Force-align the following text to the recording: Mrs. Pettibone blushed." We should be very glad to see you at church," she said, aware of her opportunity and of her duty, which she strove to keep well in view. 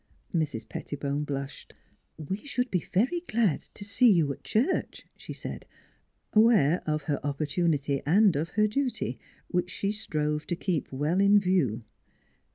Mrs. 0.33 0.67
Pettibone 0.67 1.25
blushed." 1.25 1.75
We 2.29 2.37
should 2.37 2.71
be 2.71 2.79
very 2.91 3.19
glad 3.27 3.59
to 3.75 3.85
see 3.85 4.09
you 4.09 4.33
at 4.33 4.43
church," 4.43 5.05
she 5.15 5.31
said, 5.31 5.67
aware 6.33 6.81
of 6.87 7.03
her 7.03 7.23
opportunity 7.23 8.01
and 8.03 8.35
of 8.35 8.49
her 8.57 8.65
duty, 8.67 9.19
which 9.49 9.69
she 9.69 9.91
strove 9.91 10.47
to 10.47 10.55
keep 10.55 10.91
well 10.91 11.21
in 11.21 11.37
view. 11.39 11.83